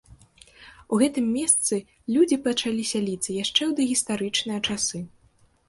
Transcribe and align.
У 0.95 0.97
гэтым 1.01 1.25
месцы 1.33 1.75
людзі 2.17 2.41
пачалі 2.49 2.83
сяліцца 2.95 3.29
яшчэ 3.43 3.53
ў 3.53 3.71
дагістарычныя 3.83 4.59
часы. 4.69 5.07